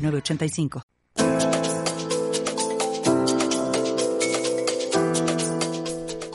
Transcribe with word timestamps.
906985. 0.00 0.82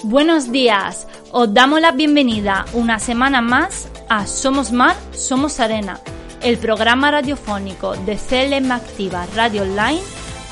Buenos 0.03 0.51
días, 0.51 1.07
os 1.31 1.53
damos 1.53 1.81
la 1.81 1.91
bienvenida 1.91 2.65
una 2.73 2.99
semana 2.99 3.41
más 3.41 3.89
a 4.07 4.27
Somos 4.27 4.71
Mar, 4.71 4.95
Somos 5.13 5.59
Arena, 5.59 5.99
el 6.41 6.57
programa 6.57 7.11
radiofónico 7.11 7.95
de 7.95 8.15
CLM 8.17 8.71
Activa 8.71 9.25
Radio 9.35 9.63
Online 9.63 10.01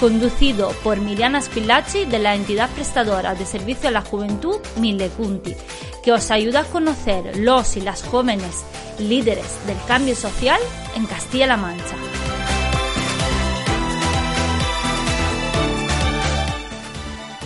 conducido 0.03 0.71
por 0.83 0.99
Miriana 0.99 1.41
Spilacci 1.41 2.03
de 2.03 2.19
la 2.19 2.35
entidad 2.35 2.69
prestadora 2.71 3.35
de 3.35 3.45
servicio 3.45 3.87
a 3.87 3.91
la 3.93 4.01
juventud 4.01 4.57
Millecunti, 4.77 5.55
que 6.03 6.11
os 6.11 6.29
ayuda 6.29 6.61
a 6.61 6.65
conocer 6.65 7.37
los 7.37 7.77
y 7.77 7.81
las 7.81 8.03
jóvenes 8.03 8.65
líderes 8.99 9.65
del 9.65 9.77
cambio 9.87 10.15
social 10.15 10.59
en 10.95 11.05
Castilla-La 11.05 11.55
Mancha. 11.55 11.95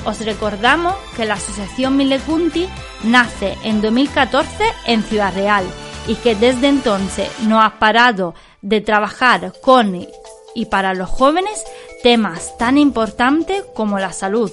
Os 0.08 0.22
recordamos 0.22 0.96
que 1.18 1.26
la 1.26 1.34
Asociación 1.34 1.98
Millecunti 1.98 2.66
nace 3.04 3.58
en 3.66 3.82
2014 3.82 4.64
en 4.86 5.04
Ciudad 5.04 5.34
Real 5.34 5.66
y 6.08 6.16
que 6.16 6.34
desde 6.34 6.70
entonces 6.70 7.30
no 7.42 7.62
ha 7.62 7.78
parado 7.78 8.34
de 8.62 8.80
trabajar 8.80 9.52
con 9.62 10.08
y 10.56 10.66
para 10.68 10.94
los 10.94 11.10
jóvenes 11.10 11.62
temas 12.04 12.58
tan 12.58 12.78
importantes 12.78 13.66
como 13.76 14.00
la 14.00 14.14
salud, 14.14 14.50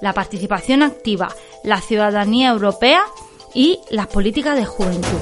la 0.00 0.12
participación 0.12 0.84
activa, 0.84 1.34
la 1.64 1.80
ciudadanía 1.80 2.50
europea 2.50 3.02
y 3.54 3.80
las 3.90 4.06
políticas 4.06 4.54
de 4.54 4.66
juventud. 4.66 5.18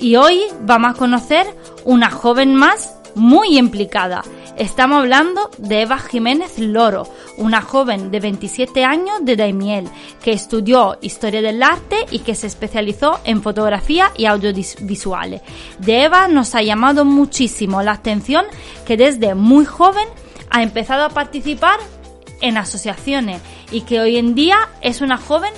Y 0.00 0.16
hoy 0.16 0.40
vamos 0.60 0.92
a 0.92 0.98
conocer 0.98 1.46
una 1.86 2.10
joven 2.10 2.54
más 2.54 2.96
muy 3.14 3.56
implicada. 3.56 4.22
Estamos 4.58 4.98
hablando 4.98 5.50
de 5.56 5.82
Eva 5.82 5.98
Jiménez 5.98 6.58
Loro, 6.58 7.08
una 7.38 7.62
joven 7.62 8.10
de 8.10 8.20
27 8.20 8.84
años 8.84 9.20
de 9.22 9.36
Daimiel, 9.36 9.88
que 10.22 10.32
estudió 10.32 10.98
Historia 11.00 11.40
del 11.40 11.62
Arte 11.62 11.96
y 12.10 12.18
que 12.18 12.34
se 12.34 12.48
especializó 12.48 13.20
en 13.24 13.42
fotografía 13.42 14.10
y 14.16 14.26
audiovisuales. 14.26 15.42
De 15.78 16.04
Eva 16.04 16.28
nos 16.28 16.54
ha 16.54 16.62
llamado 16.62 17.04
muchísimo 17.04 17.82
la 17.82 17.92
atención 17.92 18.44
que 18.84 18.96
desde 18.96 19.34
muy 19.34 19.64
joven 19.64 20.08
ha 20.50 20.62
empezado 20.62 21.04
a 21.04 21.10
participar 21.10 21.78
en 22.40 22.58
asociaciones 22.58 23.40
y 23.70 23.82
que 23.82 24.00
hoy 24.00 24.16
en 24.16 24.34
día 24.34 24.58
es 24.82 25.00
una 25.00 25.16
joven 25.16 25.52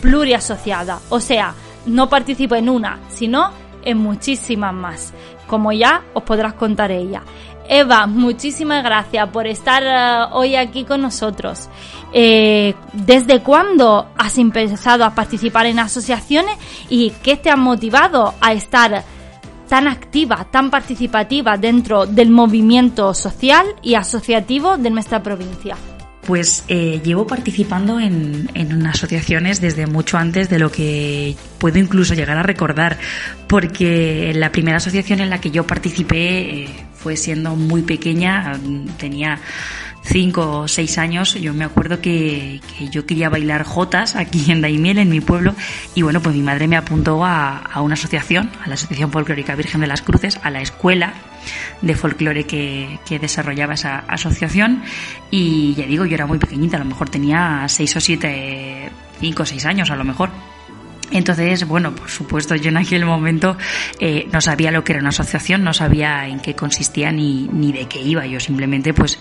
pluriasociada, 0.00 1.00
o 1.10 1.20
sea, 1.20 1.54
no 1.86 2.08
participa 2.08 2.58
en 2.58 2.68
una, 2.68 3.00
sino 3.10 3.50
en 3.84 3.98
muchísimas 3.98 4.74
más, 4.74 5.12
como 5.46 5.72
ya 5.72 6.02
os 6.14 6.22
podrás 6.22 6.54
contar 6.54 6.90
ella. 6.90 7.22
Eva, 7.68 8.06
muchísimas 8.06 8.82
gracias 8.82 9.28
por 9.30 9.46
estar 9.46 9.82
eh, 9.82 10.28
hoy 10.32 10.56
aquí 10.56 10.84
con 10.84 11.00
nosotros. 11.00 11.68
Eh, 12.12 12.74
¿Desde 12.92 13.40
cuándo 13.40 14.08
has 14.18 14.36
empezado 14.38 15.04
a 15.04 15.14
participar 15.14 15.66
en 15.66 15.78
asociaciones 15.78 16.56
y 16.88 17.10
qué 17.22 17.36
te 17.36 17.50
ha 17.50 17.56
motivado 17.56 18.34
a 18.40 18.52
estar 18.52 19.04
tan 19.68 19.88
activa, 19.88 20.46
tan 20.50 20.70
participativa 20.70 21.56
dentro 21.56 22.04
del 22.04 22.30
movimiento 22.30 23.14
social 23.14 23.66
y 23.80 23.94
asociativo 23.94 24.76
de 24.76 24.90
nuestra 24.90 25.22
provincia? 25.22 25.76
Pues 26.26 26.64
eh, 26.68 27.00
llevo 27.04 27.26
participando 27.26 27.98
en, 27.98 28.48
en, 28.54 28.86
asociaciones 28.86 29.60
desde 29.60 29.86
mucho 29.86 30.18
antes 30.18 30.48
de 30.48 30.60
lo 30.60 30.70
que 30.70 31.34
puedo 31.58 31.78
incluso 31.78 32.14
llegar 32.14 32.38
a 32.38 32.44
recordar, 32.44 32.98
porque 33.48 34.32
la 34.34 34.52
primera 34.52 34.76
asociación 34.76 35.20
en 35.20 35.30
la 35.30 35.40
que 35.40 35.50
yo 35.50 35.66
participé 35.66 36.68
fue 36.94 37.16
siendo 37.16 37.56
muy 37.56 37.82
pequeña, 37.82 38.52
tenía 38.98 39.40
cinco 40.02 40.60
o 40.60 40.68
seis 40.68 40.98
años, 40.98 41.34
yo 41.34 41.54
me 41.54 41.64
acuerdo 41.64 42.00
que, 42.00 42.60
yo 42.90 43.06
quería 43.06 43.28
bailar 43.28 43.64
jotas 43.64 44.16
aquí 44.16 44.50
en 44.50 44.60
Daimiel, 44.60 44.98
en 44.98 45.08
mi 45.08 45.20
pueblo, 45.20 45.54
y 45.94 46.02
bueno, 46.02 46.20
pues 46.20 46.34
mi 46.34 46.42
madre 46.42 46.68
me 46.68 46.76
apuntó 46.76 47.24
a, 47.24 47.70
una 47.80 47.94
asociación, 47.94 48.50
a 48.64 48.68
la 48.68 48.74
Asociación 48.74 49.10
Folclórica 49.10 49.54
Virgen 49.54 49.80
de 49.80 49.86
las 49.86 50.02
Cruces, 50.02 50.38
a 50.42 50.50
la 50.50 50.60
escuela 50.60 51.14
de 51.80 51.96
folclore 51.96 52.44
que, 52.44 53.00
que 53.04 53.18
desarrollaba 53.18 53.74
esa 53.74 53.98
asociación, 54.08 54.82
y 55.30 55.74
ya 55.74 55.86
digo, 55.86 56.04
yo 56.04 56.14
era 56.14 56.26
muy 56.26 56.38
pequeñita, 56.38 56.76
a 56.76 56.80
lo 56.80 56.86
mejor 56.86 57.08
tenía 57.08 57.64
seis 57.68 57.94
o 57.96 58.00
siete, 58.00 58.90
cinco 59.20 59.42
o 59.44 59.46
seis 59.46 59.64
años 59.66 59.90
a 59.90 59.96
lo 59.96 60.04
mejor. 60.04 60.30
Entonces, 61.12 61.66
bueno, 61.66 61.94
por 61.94 62.08
supuesto, 62.08 62.54
yo 62.54 62.70
en 62.70 62.78
aquel 62.78 63.04
momento 63.04 63.56
eh, 64.00 64.28
no 64.32 64.40
sabía 64.40 64.70
lo 64.70 64.82
que 64.82 64.92
era 64.92 65.00
una 65.00 65.10
asociación, 65.10 65.62
no 65.62 65.74
sabía 65.74 66.26
en 66.26 66.40
qué 66.40 66.54
consistía 66.54 67.12
ni, 67.12 67.48
ni 67.52 67.72
de 67.72 67.86
qué 67.86 68.00
iba. 68.00 68.26
Yo 68.26 68.40
simplemente, 68.40 68.94
pues, 68.94 69.18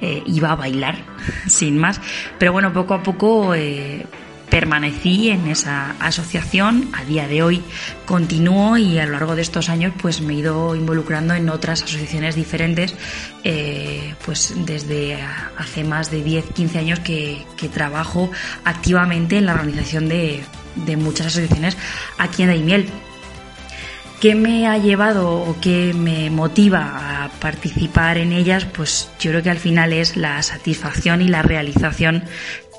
eh, 0.00 0.22
iba 0.26 0.52
a 0.52 0.56
bailar, 0.56 0.96
sin 1.46 1.78
más. 1.78 2.00
Pero 2.38 2.52
bueno, 2.52 2.72
poco 2.72 2.94
a 2.94 3.02
poco 3.02 3.54
eh, 3.54 4.06
permanecí 4.48 5.30
en 5.30 5.48
esa 5.48 5.94
asociación. 6.00 6.88
A 6.94 7.04
día 7.04 7.28
de 7.28 7.42
hoy 7.42 7.62
continúo 8.06 8.78
y 8.78 8.98
a 8.98 9.04
lo 9.04 9.12
largo 9.12 9.36
de 9.36 9.42
estos 9.42 9.68
años, 9.68 9.92
pues, 10.00 10.22
me 10.22 10.32
he 10.32 10.36
ido 10.38 10.74
involucrando 10.74 11.34
en 11.34 11.50
otras 11.50 11.82
asociaciones 11.82 12.36
diferentes. 12.36 12.94
pues 14.24 14.54
desde 14.64 15.18
hace 15.58 15.84
más 15.84 16.10
de 16.10 16.22
10, 16.22 16.46
15 16.54 16.78
años 16.78 17.00
que, 17.00 17.44
que 17.58 17.68
trabajo 17.68 18.30
activamente 18.64 19.36
en 19.36 19.46
la 19.46 19.52
organización 19.52 20.08
de 20.08 20.42
de 20.76 20.96
muchas 20.96 21.28
asociaciones 21.28 21.76
aquí 22.18 22.42
en 22.42 22.48
Daimiel. 22.48 22.88
¿Qué 24.20 24.34
me 24.34 24.66
ha 24.66 24.78
llevado 24.78 25.30
o 25.32 25.56
qué 25.60 25.92
me 25.92 26.30
motiva 26.30 27.24
a 27.24 27.28
participar 27.40 28.16
en 28.16 28.32
ellas? 28.32 28.64
Pues 28.64 29.10
yo 29.20 29.30
creo 29.30 29.42
que 29.42 29.50
al 29.50 29.58
final 29.58 29.92
es 29.92 30.16
la 30.16 30.42
satisfacción 30.42 31.20
y 31.20 31.28
la 31.28 31.42
realización 31.42 32.24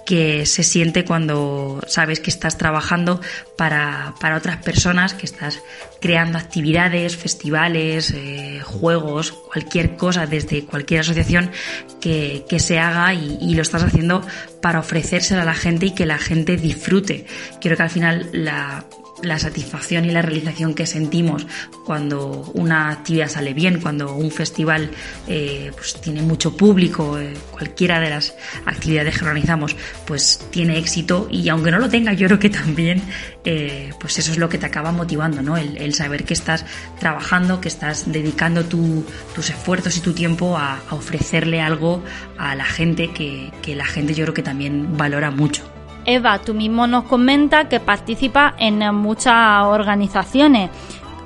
que 0.05 0.45
se 0.45 0.63
siente 0.63 1.03
cuando 1.03 1.81
sabes 1.87 2.19
que 2.19 2.29
estás 2.29 2.57
trabajando 2.57 3.19
para, 3.57 4.13
otras 4.35 4.57
personas, 4.57 5.13
que 5.13 5.25
estás 5.25 5.61
creando 5.99 6.37
actividades, 6.37 7.17
festivales, 7.17 8.11
eh, 8.11 8.61
juegos, 8.63 9.31
cualquier 9.31 9.97
cosa 9.97 10.27
desde 10.27 10.65
cualquier 10.65 11.01
asociación 11.01 11.51
que, 11.99 12.45
se 12.59 12.79
haga 12.79 13.13
y, 13.13 13.37
y, 13.41 13.55
lo 13.55 13.61
estás 13.61 13.83
haciendo 13.83 14.21
para 14.61 14.79
ofrecérselo 14.79 15.41
a 15.41 15.45
la 15.45 15.55
gente 15.55 15.87
y 15.87 15.91
que 15.91 16.05
la 16.05 16.17
gente 16.17 16.55
disfrute. 16.55 17.25
Quiero 17.59 17.75
que 17.75 17.83
al 17.83 17.89
final 17.89 18.29
la, 18.31 18.85
la 19.23 19.39
satisfacción 19.39 20.05
y 20.05 20.11
la 20.11 20.21
realización 20.21 20.73
que 20.73 20.85
sentimos 20.85 21.47
cuando 21.85 22.51
una 22.53 22.89
actividad 22.89 23.29
sale 23.29 23.53
bien, 23.53 23.79
cuando 23.79 24.13
un 24.13 24.31
festival 24.31 24.91
eh, 25.27 25.71
pues 25.75 25.99
tiene 26.01 26.21
mucho 26.21 26.55
público, 26.55 27.17
eh, 27.17 27.33
cualquiera 27.51 27.99
de 27.99 28.09
las 28.09 28.35
actividades 28.65 29.17
que 29.17 29.23
organizamos, 29.23 29.75
pues 30.05 30.39
tiene 30.51 30.77
éxito 30.77 31.27
y 31.31 31.47
aunque 31.49 31.71
no 31.71 31.79
lo 31.79 31.89
tenga, 31.89 32.13
yo 32.13 32.27
creo 32.27 32.39
que 32.39 32.49
también, 32.49 33.01
eh, 33.45 33.91
pues 33.99 34.19
eso 34.19 34.31
es 34.31 34.37
lo 34.37 34.49
que 34.49 34.57
te 34.57 34.65
acaba 34.65 34.91
motivando, 34.91 35.41
¿no? 35.41 35.57
El, 35.57 35.93
saber 35.95 36.25
que 36.25 36.33
estás 36.33 36.65
trabajando, 36.99 37.61
que 37.61 37.69
estás 37.69 38.11
dedicando 38.11 38.65
tus 38.65 39.49
esfuerzos 39.49 39.95
y 39.95 40.01
tu 40.01 40.13
tiempo 40.13 40.57
a, 40.57 40.81
ofrecerle 40.89 41.61
algo 41.61 42.03
a 42.37 42.53
la 42.55 42.65
gente 42.65 43.11
que, 43.11 43.51
que 43.61 43.75
la 43.75 43.85
gente 43.85 44.13
yo 44.13 44.25
creo 44.25 44.33
que 44.33 44.43
también 44.43 44.97
valora 44.97 45.31
mucho. 45.31 45.74
Eva, 46.05 46.39
tú 46.39 46.53
mismo 46.53 46.87
nos 46.87 47.05
comenta 47.05 47.67
que 47.67 47.79
participa 47.79 48.55
en 48.57 48.79
muchas 48.95 49.65
organizaciones. 49.65 50.69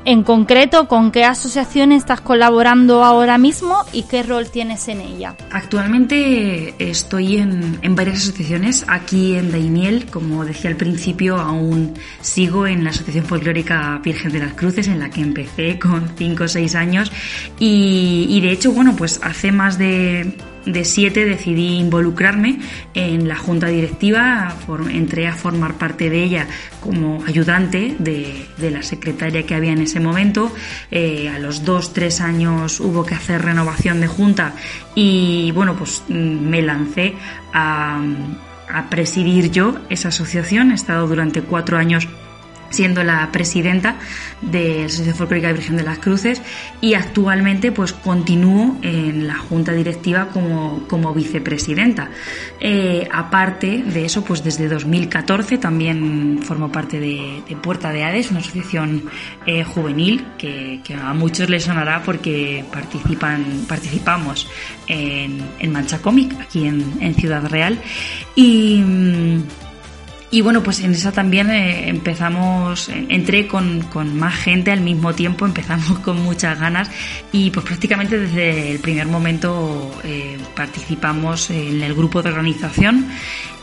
En 0.06 0.24
concreto, 0.24 0.88
¿con 0.88 1.12
qué 1.12 1.26
asociación 1.26 1.92
estás 1.92 2.22
colaborando 2.22 3.04
ahora 3.04 3.38
mismo 3.38 3.84
y 3.92 4.04
qué 4.04 4.24
rol 4.24 4.50
tienes 4.50 4.88
en 4.88 5.02
ella? 5.02 5.36
Actualmente 5.52 6.74
estoy 6.80 7.38
en, 7.38 7.80
varias 7.96 8.24
asociaciones. 8.24 8.86
Aquí 8.88 9.36
en 9.36 9.52
Daimiel, 9.52 10.06
como 10.10 10.46
decía 10.46 10.70
al 10.70 10.78
principio, 10.78 11.38
aún 11.38 11.96
sigo 12.22 12.66
en 12.66 12.86
la 12.86 12.92
Asociación 12.92 13.26
Folclórica 13.26 14.00
Virgen 14.04 14.32
de 14.32 14.40
las 14.40 14.54
Cruces, 14.54 14.88
en 14.88 15.00
la 15.00 15.10
que 15.10 15.22
empecé 15.22 15.78
con 15.78 16.10
5 16.18 16.44
o 16.44 16.48
6 16.48 16.76
años. 16.76 17.12
Y, 17.60 18.26
y 18.30 18.42
de 18.42 18.52
hecho, 18.52 18.72
bueno, 18.72 18.96
pues 18.96 19.20
hace 19.22 19.52
más 19.52 19.78
de 19.78 20.34
de 20.66 20.86
siete 20.86 21.26
decidí 21.26 21.78
involucrarme 21.78 22.60
en 22.94 23.28
la 23.28 23.36
junta 23.36 23.68
directiva, 23.68 24.56
entré 24.92 25.28
a 25.28 25.34
formar 25.34 25.76
parte 25.76 26.10
de 26.10 26.24
ella 26.24 26.48
como 26.80 27.24
ayudante 27.26 27.96
de, 28.00 28.46
la 28.70 28.84
secretaria 28.84 29.46
que 29.46 29.56
había 29.56 29.72
en 29.72 29.82
ese 29.82 30.00
momento. 30.00 30.52
Eh, 30.92 31.30
a 31.30 31.40
los 31.40 31.66
dos, 31.66 31.94
tres 31.94 32.22
años 32.22 32.80
hubo 32.80 33.06
que 33.06 33.16
hacer 33.16 33.42
renovación 33.42 34.02
de 34.02 34.08
junta 34.08 34.54
y 34.96 35.52
bueno, 35.52 35.76
pues 35.76 36.04
mm, 36.08 36.14
me 36.14 36.62
lancé 36.62 37.16
a, 37.54 38.02
a 38.72 38.90
presidir 38.90 39.52
yo 39.52 39.76
esa 39.90 40.10
asociación. 40.10 40.72
He 40.72 40.76
estado 40.76 41.08
durante 41.08 41.42
cuatro 41.42 41.78
años 41.78 42.08
siendo 42.70 43.04
la 43.04 43.32
presidenta 43.32 43.98
de 44.42 44.80
la 44.80 44.86
Asociación 44.86 45.16
Folclórica 45.16 45.52
Virgen 45.52 45.78
de 45.78 45.84
las 45.84 46.00
Cruces 46.00 46.42
y 46.82 46.94
actualmente 46.94 47.72
pues 47.72 47.94
continúo 47.94 48.78
en 48.82 49.28
la 49.28 49.38
junta 49.38 49.74
directiva 49.74 50.28
como, 50.28 50.88
como 50.88 51.14
vicepresidenta. 51.14 52.10
Eh, 52.60 53.08
aparte 53.12 53.84
de 53.84 54.06
eso, 54.06 54.24
pues 54.24 54.44
desde 54.44 54.68
2014 54.68 55.58
también 55.58 56.40
formo 56.44 56.72
parte 56.72 57.00
de, 57.00 57.44
Puerta 57.62 57.92
de 57.92 58.04
Hades, 58.04 58.32
una 58.32 58.40
asociación 58.40 59.10
eh, 59.46 59.64
juvenil 59.64 60.26
que, 60.38 60.82
a 61.02 61.14
muchos 61.14 61.50
les 61.50 61.64
sonará 61.64 62.02
porque 62.04 62.64
participan, 62.72 63.66
participamos 63.68 64.48
en, 64.88 65.72
Mancha 65.72 66.00
Cómic 66.00 66.36
aquí 66.42 66.66
en, 66.66 66.84
en 67.00 67.14
Ciudad 67.16 67.46
Real 67.48 67.78
y 68.36 68.82
mm, 68.82 69.44
y 70.32 70.42
bueno, 70.42 70.62
pues 70.62 70.80
en 70.82 70.92
esa 70.92 71.12
también 71.12 71.50
eh, 71.50 71.90
empezamos, 71.90 72.90
entré 72.90 73.48
con, 73.48 73.82
con, 73.82 74.18
más 74.18 74.36
gente 74.36 74.72
al 74.72 74.82
mismo 74.82 75.14
tiempo, 75.16 75.46
empezamos 75.48 76.00
con 76.00 76.22
muchas 76.22 76.60
ganas 76.60 76.90
y 77.32 77.50
pues 77.52 77.66
prácticamente 77.66 78.20
desde 78.20 78.72
el 78.72 78.80
primer 78.80 79.08
momento 79.08 79.92
eh, 80.04 80.38
participamos 80.56 81.50
en 81.50 81.82
el 81.82 81.94
grupo 81.96 82.22
de 82.22 82.30
organización 82.30 83.08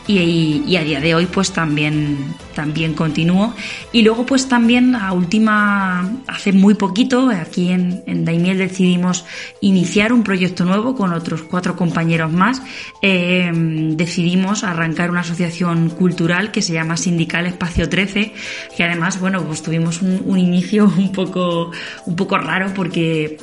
y, 0.07 0.75
a 0.77 0.83
día 0.83 1.01
de 1.01 1.15
hoy 1.15 1.25
pues 1.25 1.51
también, 1.51 2.33
también 2.55 2.93
continúo. 2.93 3.53
Y 3.91 4.03
luego 4.03 4.25
pues 4.25 4.47
también 4.47 4.95
a 4.95 5.11
última, 5.11 6.09
hace 6.27 6.53
muy 6.53 6.75
poquito, 6.75 7.29
aquí 7.29 7.69
en, 7.69 8.25
Daimiel 8.25 8.57
decidimos 8.57 9.25
iniciar 9.61 10.13
un 10.13 10.23
proyecto 10.23 10.63
nuevo 10.63 10.95
con 10.95 11.13
otros 11.13 11.43
cuatro 11.43 11.75
compañeros 11.75 12.31
más. 12.31 12.61
Eh, 13.01 13.51
decidimos 13.53 14.63
arrancar 14.63 15.11
una 15.11 15.21
asociación 15.21 15.89
cultural 15.89 16.51
que 16.51 16.61
se 16.61 16.73
llama 16.73 16.97
Sindical 16.97 17.45
Espacio 17.45 17.89
13, 17.89 18.33
que 18.75 18.83
además, 18.83 19.19
bueno, 19.19 19.43
pues 19.43 19.61
tuvimos 19.61 20.01
un, 20.01 20.21
un 20.25 20.39
inicio 20.39 20.85
un 20.97 21.11
poco, 21.11 21.71
un 22.05 22.15
poco 22.15 22.37
raro 22.37 22.71
porque 22.73 23.37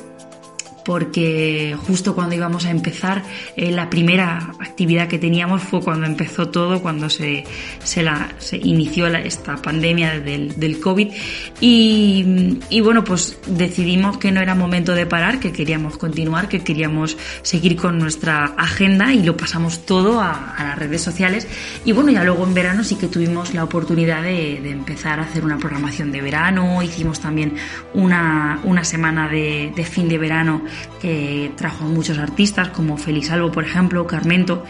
porque 0.85 1.75
justo 1.87 2.13
cuando 2.13 2.35
íbamos 2.35 2.65
a 2.65 2.69
empezar, 2.69 3.23
eh, 3.57 3.71
la 3.71 3.89
primera 3.89 4.51
actividad 4.59 5.07
que 5.07 5.17
teníamos 5.17 5.63
fue 5.63 5.81
cuando 5.81 6.05
empezó 6.05 6.49
todo, 6.49 6.81
cuando 6.81 7.09
se, 7.09 7.43
se, 7.83 8.03
la, 8.03 8.29
inició 8.61 9.07
esta 9.07 9.57
pandemia 9.57 10.19
del, 10.19 10.59
del 10.59 10.79
COVID. 10.79 11.11
Y, 11.59 12.59
y, 12.69 12.81
bueno, 12.81 13.03
pues 13.03 13.37
decidimos 13.47 14.17
que 14.17 14.31
no 14.31 14.41
era 14.41 14.53
momento 14.53 14.93
de 14.93 15.05
parar, 15.07 15.39
que 15.39 15.51
queríamos 15.51 15.97
continuar, 15.97 16.47
que 16.47 16.63
queríamos 16.63 17.17
seguir 17.41 17.75
con 17.75 17.97
nuestra 17.97 18.45
agenda 18.57 19.13
y 19.13 19.23
lo 19.23 19.35
pasamos 19.35 19.85
todo 19.85 20.21
a, 20.21 20.55
a 20.55 20.63
las 20.63 20.77
redes 20.77 21.01
sociales. 21.01 21.47
Y 21.83 21.93
bueno, 21.93 22.11
ya 22.11 22.23
luego 22.23 22.43
en 22.43 22.53
verano 22.53 22.83
sí 22.83 22.95
que 22.95 23.07
tuvimos 23.07 23.53
la 23.55 23.63
oportunidad 23.63 24.21
de, 24.21 24.59
de 24.61 24.69
empezar 24.69 25.19
a 25.19 25.23
hacer 25.23 25.43
una 25.43 25.57
programación 25.57 26.11
de 26.11 26.21
verano, 26.21 26.83
hicimos 26.83 27.19
también 27.19 27.55
una, 27.93 28.59
una 28.63 28.83
semana 28.83 29.27
de, 29.27 29.73
de 29.75 29.83
fin 29.83 30.07
de 30.07 30.19
verano 30.19 30.61
que 31.01 31.51
trajo 31.55 31.85
a 31.85 31.87
muchos 31.87 32.17
artistas 32.17 32.69
como 32.69 32.97
Félix 32.97 33.31
Albo, 33.31 33.51
por 33.51 33.63
ejemplo, 33.63 34.05
Carmento. 34.07 34.63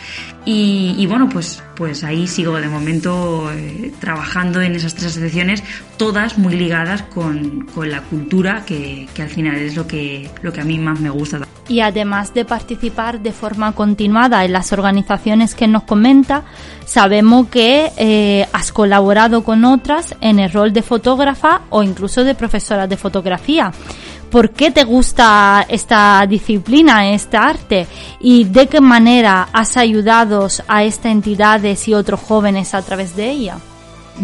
Y, 0.46 1.06
bueno, 1.08 1.28
pues, 1.30 1.64
pues 1.76 2.04
ahí 2.04 2.28
sigo 2.28 2.56
de 2.58 2.68
momento 2.68 3.52
eh, 3.52 3.92
trabajando 4.00 4.62
en 4.62 4.76
esas 4.76 4.94
tres 4.94 5.08
asociaciones, 5.08 5.64
todas 5.98 6.38
muy 6.38 6.56
ligadas 6.56 7.02
con, 7.04 7.62
con 7.74 7.90
la 7.90 8.02
cultura, 8.02 8.64
que, 8.66 9.08
que, 9.14 9.24
al 9.24 9.30
final 9.30 9.56
es 9.56 9.76
lo 9.76 9.88
que, 9.88 10.30
lo 10.42 10.54
que 10.54 10.62
a 10.62 10.64
mí 10.64 10.78
más 10.78 11.00
me 11.00 11.10
gusta. 11.10 11.40
Y 11.68 11.80
además 11.80 12.34
de 12.34 12.46
participar 12.46 13.20
de 13.22 13.32
forma 13.32 13.72
continuada 13.72 14.46
en 14.46 14.54
las 14.54 14.72
organizaciones 14.72 15.56
que 15.56 15.68
nos 15.68 15.84
comenta, 15.84 16.44
sabemos 16.86 17.48
que 17.48 17.92
eh, 17.98 18.48
has 18.54 18.72
colaborado 18.72 19.44
con 19.44 19.66
otras 19.66 20.16
en 20.22 20.38
el 20.38 20.52
rol 20.52 20.74
de 20.74 20.84
fotógrafa 20.84 21.62
o 21.72 21.82
incluso 21.82 22.24
de 22.24 22.36
profesora 22.36 22.86
de 22.86 22.98
fotografía. 22.98 23.72
¿Por 24.36 24.50
qué 24.50 24.70
te 24.70 24.84
gusta 24.84 25.66
esta 25.70 26.26
disciplina, 26.28 27.08
este 27.08 27.38
arte? 27.38 27.88
¿Y 28.20 28.44
de 28.44 28.68
qué 28.68 28.82
manera 28.82 29.48
has 29.54 29.78
ayudado 29.78 30.50
a 30.68 30.84
estas 30.84 31.14
entidades 31.14 31.88
y 31.88 31.94
otros 31.94 32.20
jóvenes 32.20 32.74
a 32.74 32.82
través 32.82 33.16
de 33.16 33.30
ella? 33.30 33.60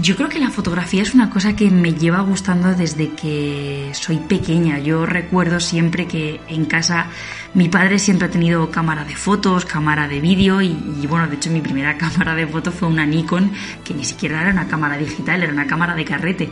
Yo 0.02 0.16
creo 0.18 0.28
que 0.30 0.40
la 0.40 0.50
fotografía 0.50 1.02
es 1.02 1.14
una 1.14 1.30
cosa 1.30 1.56
que 1.56 1.70
me 1.70 1.94
lleva 1.94 2.22
gustando 2.22 2.74
desde 2.74 3.12
que 3.12 3.92
soy 3.94 4.18
pequeña. 4.18 4.80
Yo 4.80 5.06
recuerdo 5.06 5.60
siempre 5.60 6.08
que 6.08 6.40
en 6.48 6.64
casa 6.64 7.08
mi 7.54 7.68
padre 7.68 8.00
siempre 8.00 8.28
ha 8.28 8.32
tenido 8.32 8.72
cámara 8.72 9.04
de 9.04 9.16
fotos, 9.16 9.66
cámara 9.66 10.08
de 10.08 10.22
vídeo 10.22 10.62
y, 10.62 10.74
bueno, 11.10 11.28
de 11.28 11.36
hecho 11.36 11.50
mi 11.50 11.60
primera 11.60 11.98
cámara 11.98 12.36
de 12.36 12.48
fotos 12.48 12.74
fue 12.74 12.88
una 12.88 13.06
Nikon 13.06 13.52
que 13.84 13.94
ni 13.94 14.06
siquiera 14.06 14.42
era 14.42 14.52
una 14.52 14.68
cámara 14.68 14.98
digital, 14.98 15.44
era 15.44 15.52
una 15.52 15.68
cámara 15.68 15.94
de 15.94 16.06
carrete. 16.06 16.50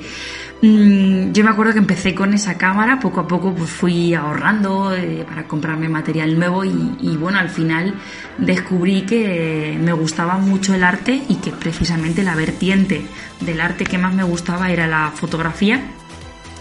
Mm, 0.62 1.32
yo 1.32 1.44
me 1.46 1.52
acuerdo 1.52 1.72
que 1.72 1.80
empecé 1.80 2.14
con 2.14 2.34
esa 2.34 2.58
cámara, 2.58 3.00
poco 3.00 3.22
a 3.22 3.28
poco 3.28 3.56
pues 3.56 3.70
fui 3.70 4.14
ahorrando 4.14 4.94
eh, 4.94 5.26
para 5.28 5.48
comprarme 5.48 5.88
material 5.88 6.38
nuevo 6.38 6.66
y, 6.66 7.16
bueno, 7.16 7.40
al 7.40 7.50
final 7.50 7.94
descubrí 8.38 9.04
que 9.04 9.78
me 9.82 9.94
gustaba 9.94 10.38
mucho 10.38 10.74
el 10.74 10.84
arte 10.84 11.22
y 11.30 11.36
que 11.36 11.52
precisamente 11.52 12.24
la 12.24 12.36
vertiente 12.36 13.06
del 13.40 13.62
arte 13.62 13.86
que 13.86 13.98
más 13.98 14.14
me 14.14 14.24
gustaba 14.24 14.70
era 14.70 14.86
la 14.88 15.12
fotografía. 15.16 15.82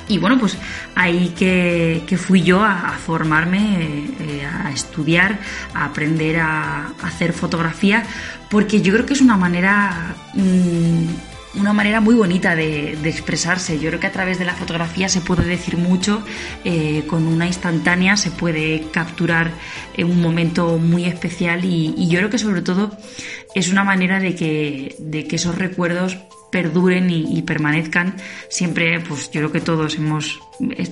Y 0.07 0.19
bueno, 0.19 0.39
pues 0.39 0.57
ahí 0.95 1.35
que, 1.37 2.17
fui 2.17 2.43
yo 2.43 2.63
a, 2.65 2.93
formarme, 3.05 4.07
eh, 4.21 4.47
a 4.47 4.71
estudiar, 4.71 5.39
a 5.75 5.85
aprender 5.87 6.39
a, 6.39 6.93
hacer 7.03 7.33
fotografía, 7.33 8.05
porque 8.49 8.81
yo 8.81 8.93
creo 8.93 9.07
que 9.07 9.15
es 9.15 9.21
una 9.21 9.37
manera... 9.37 10.15
Mm, 10.35 11.38
una 11.55 11.73
manera 11.73 12.01
muy 12.01 12.15
bonita 12.15 12.55
de, 12.55 12.93
expresarse. 13.09 13.79
Yo 13.79 13.89
creo 13.89 14.01
que 14.01 14.07
a 14.07 14.13
través 14.13 14.39
de 14.39 14.45
la 14.45 14.55
fotografía 14.55 15.09
se 15.09 15.21
puede 15.21 15.45
decir 15.45 15.77
mucho, 15.77 16.23
eh, 16.65 17.05
con 17.07 17.27
una 17.27 17.47
instantánea 17.47 18.17
se 18.17 18.31
puede 18.31 18.87
capturar 18.93 19.51
un 19.99 20.21
momento 20.21 20.79
muy 20.79 21.05
especial 21.05 21.65
y, 21.65 22.09
yo 22.09 22.19
creo 22.19 22.31
que 22.31 22.39
sobre 22.39 22.63
todo 22.63 22.97
es 23.55 23.71
una 23.71 23.85
manera 23.85 24.21
de 24.21 24.35
que 24.35 25.29
esos 25.31 25.57
recuerdos 25.57 26.17
perduren 26.51 27.11
y, 27.11 27.43
permanezcan. 27.43 28.17
Siempre, 28.49 29.01
pues 29.01 29.31
yo 29.31 29.41
creo 29.41 29.53
que 29.53 29.61
todos 29.61 29.97
hemos 29.97 30.41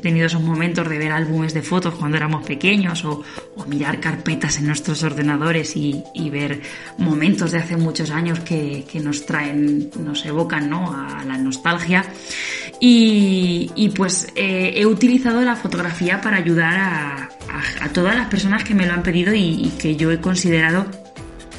tenido 0.00 0.26
esos 0.26 0.42
momentos 0.42 0.88
de 0.88 0.98
ver 0.98 1.12
álbumes 1.12 1.52
de 1.54 1.62
fotos 1.62 1.94
cuando 1.94 2.16
éramos 2.16 2.46
pequeños 2.46 3.04
o, 3.04 3.22
mirar 3.66 3.98
carpetas 4.00 4.58
en 4.58 4.66
nuestros 4.66 5.02
ordenadores 5.02 5.76
y, 5.76 6.02
ver 6.30 6.60
momentos 6.98 7.52
de 7.52 7.58
hace 7.58 7.76
muchos 7.76 8.10
años 8.10 8.40
que, 8.40 8.84
nos 9.02 9.24
traen, 9.26 9.90
nos 9.98 10.24
evocan 10.26 10.68
¿no? 10.68 10.92
a 10.92 11.24
la 11.24 11.38
nostalgia. 11.38 12.04
Y, 12.80 13.92
pues 13.96 14.28
eh, 14.34 14.74
he 14.76 14.86
utilizado 14.86 15.40
la 15.42 15.56
fotografía 15.56 16.20
para 16.20 16.36
ayudar 16.36 16.78
a, 16.78 17.28
todas 17.94 18.14
las 18.14 18.28
personas 18.28 18.64
que 18.64 18.74
me 18.74 18.86
lo 18.86 18.92
han 18.92 19.02
pedido 19.02 19.32
y 19.34 19.72
que 19.78 19.96
yo 19.96 20.10
he 20.10 20.20
considerado 20.20 20.86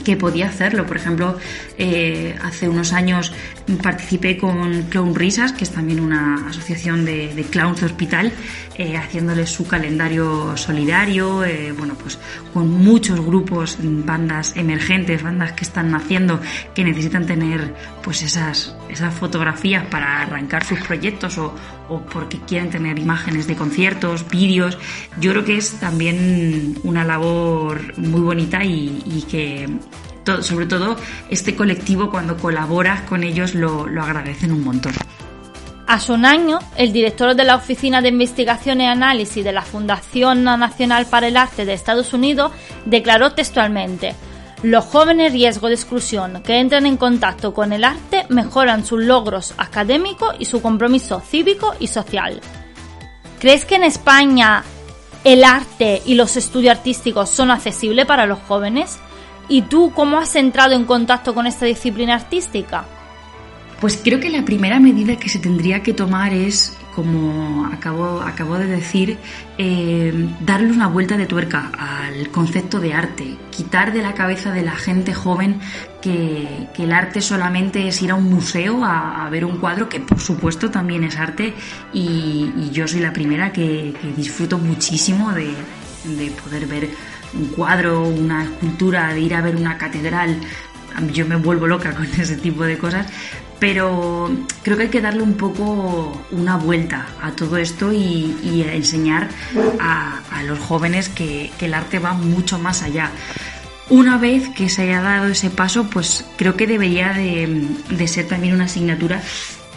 que 0.04 0.18
podía 0.18 0.48
hacerlo. 0.48 0.86
Por 0.86 0.98
ejemplo, 0.98 1.38
eh, 1.78 2.36
hace 2.44 2.70
unos 2.70 2.94
años 2.94 3.34
participé 3.82 4.38
con 4.38 4.84
Clown 4.84 5.16
Risas, 5.16 5.54
que 5.54 5.64
es 5.64 5.72
también 5.72 6.00
una 6.00 6.48
asociación 6.48 7.06
de, 7.06 7.46
clowns 7.50 7.82
de 7.82 7.86
hospital, 7.88 8.32
eh, 8.76 8.98
haciéndoles 8.98 9.50
su 9.50 9.68
calendario 9.68 10.56
solidario, 10.56 11.44
eh, 11.44 11.74
bueno, 11.78 11.96
pues 11.96 12.18
con 12.54 12.70
muchos 12.70 13.20
grupos, 13.20 13.78
bandas 13.82 14.56
emergentes, 14.56 15.22
bandas 15.22 15.52
que 15.54 15.64
están 15.64 15.92
naciendo, 15.92 16.40
que 16.74 16.84
necesitan 16.84 17.26
tener 17.26 17.74
pues 18.04 18.24
esas, 18.24 18.76
esas 18.90 19.14
fotografías 19.14 19.86
para 19.88 20.22
arrancar 20.22 20.64
sus 20.64 20.80
proyectos 20.80 21.38
o, 21.38 21.54
porque 22.12 22.40
quieren 22.40 22.70
tener 22.70 23.00
imágenes 23.00 23.48
de 23.48 23.56
conciertos, 23.56 24.28
vídeos. 24.30 24.78
Yo 25.20 25.32
creo 25.32 25.46
que 25.46 25.58
es 25.58 25.74
también 25.80 26.78
una 26.84 27.04
labor 27.04 27.98
muy 27.98 28.22
bonita 28.22 28.64
y 28.64 29.26
que 29.30 29.68
sobre 30.42 30.66
todo 30.66 30.96
este 31.30 31.56
colectivo 31.56 32.10
cuando 32.10 32.38
colaboras 32.38 33.02
con 33.02 33.24
ellos 33.24 33.56
lo, 33.56 33.88
lo 33.88 34.04
agradecen 34.04 34.52
un 34.52 34.64
montón. 34.64 34.94
Hace 35.88 36.12
un 36.12 36.26
año, 36.26 36.60
el 36.76 36.92
director 36.92 37.34
de 37.34 37.46
la 37.46 37.56
Oficina 37.56 38.02
de 38.02 38.10
Investigación 38.10 38.82
y 38.82 38.88
Análisis 38.88 39.44
de 39.44 39.54
la 39.54 39.62
Fundación 39.62 40.44
Nacional 40.44 41.06
para 41.06 41.28
el 41.28 41.38
Arte 41.38 41.66
de 41.66 41.74
Estados 41.74 42.14
Unidos 42.14 42.52
declaró 42.86 43.32
textualmente, 43.32 44.14
los 44.64 44.84
jóvenes 44.84 45.32
riesgo 45.32 45.68
de 45.68 45.76
exclusión 45.76 46.42
que 46.44 46.60
entran 46.60 46.86
en 46.86 46.98
contacto 46.98 47.54
con 47.54 47.72
el 47.72 47.84
arte 47.84 48.26
mejoran 48.30 48.86
sus 48.86 49.02
logros 49.04 49.54
académicos 49.58 50.36
y 50.40 50.46
su 50.46 50.62
compromiso 50.62 51.22
cívico 51.22 51.74
y 51.80 51.88
social. 51.88 52.42
¿Crees 53.40 53.66
que 53.66 53.76
en 53.76 53.84
España 53.84 54.64
¿El 55.28 55.44
arte 55.44 56.02
y 56.06 56.16
los 56.16 56.38
estudios 56.38 56.78
artísticos 56.78 57.30
son 57.30 57.52
accesibles 57.52 58.06
para 58.06 58.26
los 58.26 58.40
jóvenes? 58.48 58.98
¿Y 59.50 59.64
tú 59.64 59.92
cómo 59.94 60.18
has 60.18 60.36
entrado 60.36 60.74
en 60.74 60.86
contacto 60.86 61.34
con 61.34 61.48
esta 61.48 61.66
disciplina 61.66 62.16
artística? 62.16 62.86
Pues 63.80 64.00
creo 64.04 64.20
que 64.20 64.30
la 64.30 64.44
primera 64.44 64.80
medida 64.80 65.18
que 65.18 65.30
se 65.30 65.38
tendría 65.38 65.84
que 65.84 65.94
tomar 65.94 66.34
es, 66.34 66.76
como 66.96 67.68
acabo, 67.68 68.58
de 68.58 68.66
decir, 68.66 69.20
eh, 69.60 70.12
darle 70.42 70.72
una 70.72 70.88
vuelta 70.88 71.16
de 71.16 71.28
tuerca 71.28 71.72
al 71.78 72.30
concepto 72.30 72.80
de 72.80 72.94
arte, 72.94 73.38
quitar 73.52 73.94
de 73.94 74.02
la 74.02 74.16
cabeza 74.16 74.52
de 74.52 74.64
la 74.64 74.72
gente 74.72 75.14
joven 75.14 75.60
que, 76.02 76.68
el 76.78 76.92
arte 76.92 77.22
solamente 77.22 77.88
es 77.88 78.02
ir 78.02 78.12
a 78.12 78.16
un 78.16 78.30
museo 78.30 78.84
a, 78.84 79.30
ver 79.30 79.46
un 79.46 79.58
cuadro, 79.58 79.90
que 79.90 80.00
por 80.00 80.20
supuesto 80.20 80.72
también 80.72 81.04
es 81.04 81.18
arte, 81.18 81.54
y, 81.94 82.70
yo 82.72 82.88
soy 82.88 83.02
la 83.02 83.14
primera 83.14 83.54
que, 83.54 83.94
disfruto 84.16 84.58
muchísimo 84.58 85.32
de 85.34 86.32
poder 86.44 86.66
ver 86.66 86.90
un 87.34 87.48
cuadro, 87.48 88.04
una 88.04 88.44
escultura, 88.44 89.14
de 89.14 89.22
ir 89.22 89.36
a 89.36 89.42
ver 89.42 89.56
una 89.56 89.78
catedral, 89.78 90.40
yo 91.14 91.26
me 91.26 91.36
vuelvo 91.36 91.68
loca 91.68 91.94
con 91.96 92.06
ese 92.06 92.38
tipo 92.38 92.64
de 92.64 92.78
cosas, 92.78 93.08
pero 93.60 94.30
creo 94.64 94.78
que 94.78 94.84
hay 94.84 94.90
que 94.90 95.02
darle 95.02 95.24
un 95.24 95.34
poco 95.34 96.22
una 96.32 96.58
vuelta 96.58 97.08
a 97.22 97.32
todo 97.32 97.58
esto 97.58 97.92
y, 97.92 98.64
enseñar 98.72 99.30
a, 99.80 100.22
los 100.44 100.60
jóvenes 100.60 101.10
que, 101.10 101.52
el 101.60 101.74
arte 101.74 102.00
va 102.00 102.14
mucho 102.14 102.60
más 102.60 102.84
allá. 102.84 103.12
Una 103.90 104.18
vez 104.18 104.50
que 104.50 104.70
se 104.70 104.84
haya 104.84 105.02
dado 105.02 105.28
ese 105.28 105.50
paso, 105.50 105.90
pues 105.90 106.26
creo 106.38 106.56
que 106.56 106.68
debería 106.68 107.14
de 107.14 108.08
ser 108.08 108.28
también 108.28 108.54
una 108.54 108.66
asignatura 108.66 109.22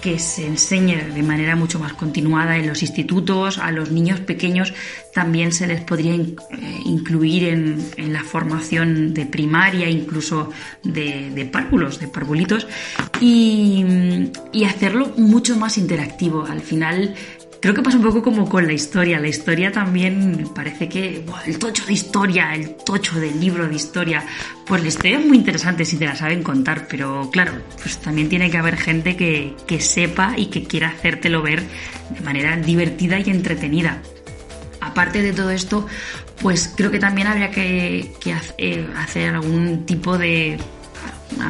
que 0.00 0.18
se 0.18 0.46
enseñe 0.46 0.96
de 1.14 1.22
manera 1.22 1.56
mucho 1.56 1.78
más 1.78 1.92
continuada 1.92 2.56
en 2.56 2.66
los 2.66 2.82
institutos, 2.82 3.58
a 3.58 3.70
los 3.70 3.90
niños 3.90 4.20
pequeños 4.20 4.72
también 5.12 5.52
se 5.52 5.66
les 5.66 5.80
podría 5.82 6.14
eh, 6.14 6.28
incluir 6.84 7.44
en, 7.44 8.12
la 8.12 8.22
formación 8.22 9.12
de 9.12 9.26
primaria, 9.26 9.88
incluso 9.88 10.50
de, 10.82 11.48
párvulos, 11.52 12.00
de 12.00 12.08
parvulitos, 12.08 12.66
y, 13.20 13.84
y 14.52 14.64
hacerlo 14.64 15.12
mucho 15.16 15.56
más 15.56 15.78
interactivo. 15.78 16.46
Al 16.46 16.60
final 16.60 17.14
Creo 17.60 17.74
que 17.74 17.82
pasa 17.82 17.98
un 17.98 18.02
poco 18.02 18.22
como 18.22 18.48
con 18.48 18.66
la 18.66 18.72
historia. 18.72 19.20
La 19.20 19.28
historia 19.28 19.70
también 19.70 20.48
parece 20.54 20.88
que 20.88 21.22
el 21.46 21.58
tocho 21.58 21.84
de 21.84 21.92
historia, 21.92 22.54
el 22.54 22.74
tocho 22.74 23.20
del 23.20 23.38
libro 23.38 23.68
de 23.68 23.74
historia, 23.74 24.24
pues 24.66 24.80
la 24.80 24.88
historia 24.88 25.18
es 25.18 25.26
muy 25.26 25.36
interesante 25.36 25.84
si 25.84 25.98
te 25.98 26.06
la 26.06 26.16
saben 26.16 26.42
contar, 26.42 26.86
pero 26.88 27.28
claro, 27.30 27.52
pues 27.82 27.98
también 27.98 28.30
tiene 28.30 28.50
que 28.50 28.56
haber 28.56 28.78
gente 28.78 29.14
que, 29.14 29.80
sepa 29.80 30.34
y 30.38 30.46
que 30.46 30.64
quiera 30.64 30.88
hacértelo 30.88 31.42
ver 31.42 31.62
de 32.08 32.20
manera 32.22 32.56
divertida 32.56 33.18
y 33.18 33.28
entretenida. 33.28 34.00
Aparte 34.80 35.20
de 35.20 35.34
todo 35.34 35.50
esto, 35.50 35.86
pues 36.40 36.72
creo 36.74 36.90
que 36.90 36.98
también 36.98 37.26
habría 37.26 37.50
que, 37.50 38.14
eh, 38.56 38.88
hacer 38.96 39.34
algún 39.34 39.84
tipo 39.84 40.16
de 40.16 40.56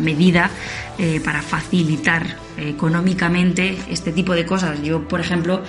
medida 0.00 0.50
eh, 0.98 1.20
para 1.24 1.40
facilitar 1.40 2.36
económicamente 2.58 3.78
este 3.88 4.10
tipo 4.10 4.34
de 4.34 4.44
cosas. 4.44 4.82
Yo, 4.82 5.06
por 5.08 5.20
ejemplo, 5.20 5.62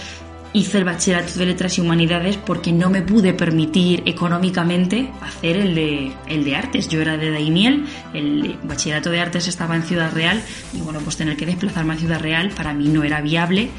hice 0.54 0.80
el 0.80 0.84
bachillerato 0.84 1.40
de 1.40 1.46
letras 1.46 1.78
y 1.78 1.82
humanidades 1.82 2.38
porque 2.38 2.72
no 2.72 2.90
me 2.90 3.02
pude 3.02 3.34
permitir 3.34 4.04
económicamente 4.06 5.10
hacer 5.22 5.58
el 5.58 5.76
de, 5.76 6.12
el 6.28 6.44
de 6.44 6.56
artes. 6.56 6.90
Yo 6.90 7.02
era 7.02 7.18
de 7.18 7.32
Daimiel, 7.32 7.86
el 8.14 8.58
bachillerato 8.64 9.10
de 9.10 9.20
artes 9.20 9.48
estaba 9.48 9.76
en 9.76 9.84
Ciudad 9.84 10.12
Real 10.14 10.42
y 10.74 10.82
bueno, 10.82 11.00
pues 11.00 11.18
tener 11.18 11.38
que 11.38 11.46
desplazarme 11.46 11.94
a 11.94 11.98
Ciudad 11.98 12.20
Real 12.20 12.50
para 12.50 12.74
mí 12.74 12.88
no 12.90 13.04
era 13.04 13.22
viable 13.22 13.70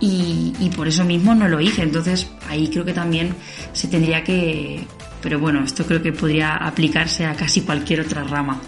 y, 0.00 0.70
por 0.74 0.88
eso 0.88 1.04
mismo 1.04 1.34
no 1.34 1.48
lo 1.48 1.60
hice. 1.60 1.82
Entonces 1.82 2.30
ahí 2.48 2.68
creo 2.68 2.84
que 2.84 2.94
también 2.94 3.34
se 3.72 3.88
tendría 3.88 4.24
que... 4.24 4.86
Pero 5.20 5.38
bueno, 5.38 5.62
esto 5.62 5.86
creo 5.86 6.02
que 6.02 6.12
podría 6.12 6.56
aplicarse 6.56 7.26
a 7.26 7.34
casi 7.34 7.60
cualquier 7.60 8.00
otra 8.00 8.24
rama. 8.24 8.60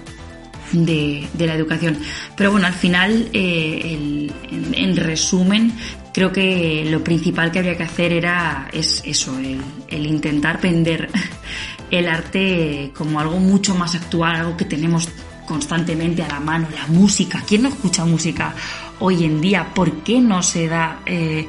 De, 0.72 1.28
la 1.38 1.54
educación. 1.54 1.96
Pero 2.36 2.50
bueno, 2.50 2.66
al 2.66 2.72
final, 2.72 3.28
eh, 3.32 4.28
en, 4.50 4.96
resumen, 4.96 5.72
creo 6.14 6.30
que 6.30 6.86
lo 6.88 7.02
principal 7.02 7.50
que 7.50 7.58
habría 7.58 7.76
que 7.76 7.82
hacer 7.82 8.12
era 8.12 8.68
es 8.72 9.02
eso, 9.04 9.36
el, 9.38 10.06
intentar 10.06 10.60
vender 10.60 11.10
el 11.90 12.08
arte 12.08 12.92
como 12.96 13.18
algo 13.18 13.38
mucho 13.40 13.74
más 13.74 13.96
actual, 13.96 14.36
algo 14.36 14.56
que 14.56 14.64
tenemos 14.64 15.08
constantemente 15.44 16.22
a 16.22 16.28
la 16.28 16.40
mano, 16.40 16.68
la 16.72 16.86
música. 16.86 17.42
¿Quién 17.46 17.62
no 17.62 17.68
escucha 17.68 18.04
música 18.04 18.54
hoy 19.00 19.24
en 19.24 19.40
día? 19.40 19.74
¿Por 19.74 20.04
qué 20.04 20.20
no 20.20 20.42
se 20.42 20.68
da 20.68 21.00
eh, 21.04 21.48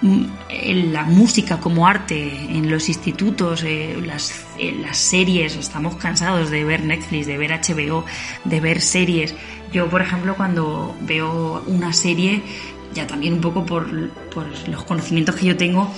la 0.00 1.02
música 1.02 1.58
como 1.58 1.86
arte 1.86 2.30
en 2.50 2.70
los 2.70 2.88
institutos, 2.88 3.64
eh, 3.64 4.00
las, 4.06 4.46
las 4.80 4.96
series? 4.96 5.56
Estamos 5.56 5.96
cansados 5.96 6.50
de 6.50 6.62
ver 6.62 6.84
Netflix, 6.84 7.26
de 7.26 7.36
ver 7.36 7.50
HBO, 7.50 8.04
de 8.44 8.60
ver 8.60 8.80
series. 8.80 9.34
Yo, 9.72 9.90
por 9.90 10.02
ejemplo, 10.02 10.36
cuando 10.36 10.94
veo 11.00 11.64
una 11.66 11.92
serie 11.92 12.44
ya 12.94 13.06
también 13.06 13.34
un 13.34 13.40
poco 13.40 13.66
por, 13.66 13.90
los 13.92 14.84
conocimientos 14.84 15.34
que 15.34 15.46
yo 15.46 15.56
tengo, 15.56 15.92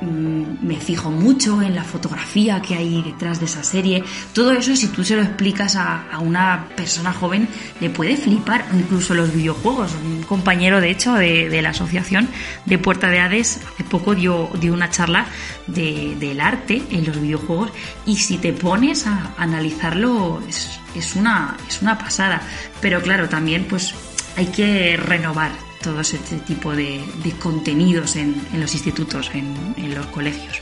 mm, 0.00 0.66
me 0.66 0.76
fijo 0.76 1.10
mucho 1.10 1.60
en 1.62 1.74
la 1.74 1.84
fotografía 1.84 2.62
que 2.62 2.74
hay 2.74 3.02
detrás 3.02 3.40
de 3.40 3.46
esa 3.46 3.62
serie. 3.62 4.04
Todo 4.32 4.52
eso, 4.52 4.74
si 4.76 4.88
tú 4.88 5.04
se 5.04 5.16
lo 5.16 5.22
explicas 5.22 5.76
a, 5.76 6.18
una 6.20 6.68
persona 6.76 7.12
joven, 7.12 7.48
le 7.80 7.90
puede 7.90 8.16
flipar. 8.16 8.64
Incluso 8.72 9.14
los 9.14 9.34
videojuegos. 9.34 9.92
Un 10.04 10.22
compañero, 10.22 10.80
de 10.80 10.90
hecho, 10.90 11.14
de, 11.14 11.60
la 11.60 11.70
asociación 11.70 12.28
de 12.64 12.78
Puerta 12.78 13.08
de 13.08 13.20
Hades, 13.20 13.60
hace 13.72 13.84
poco 13.84 14.14
dio, 14.14 14.50
dio 14.60 14.72
una 14.72 14.90
charla 14.90 15.26
del 15.66 16.40
arte 16.40 16.82
en 16.90 17.04
los 17.06 17.20
videojuegos. 17.20 17.72
Y 18.06 18.16
si 18.16 18.38
te 18.38 18.52
pones 18.52 19.06
a 19.06 19.34
analizarlo, 19.36 20.40
es, 20.48 20.78
es, 20.94 21.16
una, 21.16 21.56
es 21.68 21.82
una 21.82 21.98
pasada. 21.98 22.40
Pero 22.80 23.00
claro, 23.02 23.28
también 23.28 23.64
pues 23.64 23.94
hay 24.36 24.46
que 24.46 24.96
renovar 24.96 25.65
todo 25.86 26.00
este 26.00 26.38
tipo 26.38 26.74
de, 26.74 27.00
contenidos 27.40 28.16
en, 28.16 28.34
los 28.54 28.74
institutos, 28.74 29.30
en, 29.32 29.94
los 29.94 30.04
colegios. 30.06 30.60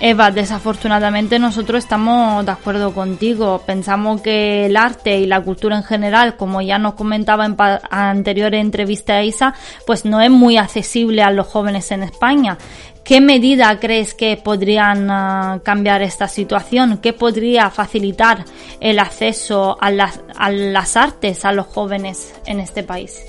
Eva, 0.00 0.32
desafortunadamente 0.32 1.38
nosotros 1.38 1.84
estamos 1.84 2.44
de 2.44 2.50
acuerdo 2.50 2.92
contigo. 2.92 3.62
Pensamos 3.64 4.22
que 4.22 4.66
el 4.66 4.76
arte 4.76 5.20
y 5.20 5.26
la 5.26 5.40
cultura 5.40 5.76
en 5.76 5.84
general, 5.84 6.36
como 6.36 6.62
ya 6.62 6.78
nos 6.78 6.94
comentaba 6.94 7.46
en 7.46 7.54
anterior 7.90 8.52
entrevista 8.56 9.18
a 9.18 9.22
Isa, 9.22 9.54
pues 9.86 10.04
no 10.04 10.20
es 10.20 10.30
muy 10.30 10.56
accesible 10.56 11.22
a 11.22 11.30
los 11.30 11.46
jóvenes 11.46 11.92
en 11.92 12.02
España. 12.02 12.58
¿Qué 13.04 13.20
medida 13.20 13.78
crees 13.78 14.14
que 14.14 14.36
podrían 14.36 15.08
ah, 15.12 15.60
cambiar 15.62 16.02
esta 16.02 16.26
situación? 16.26 16.98
¿Qué 16.98 17.12
podría 17.12 17.70
facilitar 17.70 18.44
el 18.80 18.98
acceso 18.98 19.78
a 19.80 19.92
las 19.92 20.96
artes 20.96 21.44
a 21.44 21.52
los 21.52 21.66
jóvenes 21.66 22.34
en 22.46 22.58
este 22.58 22.82
país? 22.82 23.22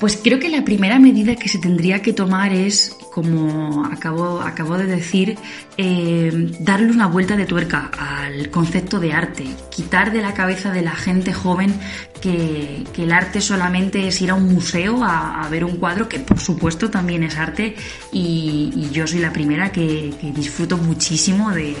Pues 0.00 0.16
creo 0.22 0.38
que 0.38 0.48
la 0.48 0.64
primera 0.64 1.00
medida 1.00 1.34
que 1.34 1.48
se 1.48 1.58
tendría 1.58 2.02
que 2.02 2.12
tomar 2.12 2.52
es, 2.52 2.96
como 3.12 3.84
acabo, 3.84 4.78
de 4.78 4.86
decir, 4.86 5.36
eh, 5.76 6.52
darle 6.60 6.92
una 6.92 7.08
vuelta 7.08 7.36
de 7.36 7.46
tuerca 7.46 7.90
al 7.98 8.48
concepto 8.50 9.00
de 9.00 9.12
arte, 9.12 9.44
quitar 9.70 10.12
de 10.12 10.22
la 10.22 10.34
cabeza 10.34 10.70
de 10.70 10.82
la 10.82 10.94
gente 10.94 11.32
joven 11.32 11.74
que, 12.20 12.84
el 12.96 13.12
arte 13.12 13.40
solamente 13.40 14.06
es 14.08 14.20
ir 14.20 14.30
a 14.30 14.34
un 14.34 14.52
museo 14.52 15.02
a, 15.02 15.48
ver 15.50 15.64
un 15.64 15.76
cuadro, 15.76 16.08
que 16.08 16.20
por 16.20 16.38
supuesto 16.38 16.90
también 16.90 17.22
es 17.24 17.36
arte, 17.36 17.74
y, 18.12 18.88
yo 18.92 19.06
soy 19.06 19.18
la 19.18 19.32
primera 19.32 19.72
que, 19.72 20.14
disfruto 20.34 20.76
muchísimo 20.76 21.50
de, 21.50 21.76